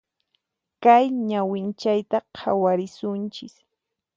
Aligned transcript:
Kay 0.83 1.05
ñawinchayta 1.27 2.17
khawarisunchis. 2.37 3.55